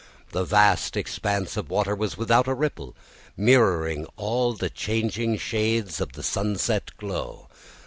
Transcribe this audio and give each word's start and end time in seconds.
The 0.31 0.43
vast 0.45 0.97
expanse 0.97 1.55
of 1.57 1.69
water 1.69 1.93
was 1.93 2.17
without 2.17 2.47
a 2.47 2.55
ripple, 2.55 2.95
mirroring 3.37 4.07
all 4.17 4.53
the 4.53 4.67
changing 4.71 5.37
shades 5.37 6.01
of 6.01 6.13
the 6.13 6.23
sunset 6.23 6.89
glow. 6.97 7.47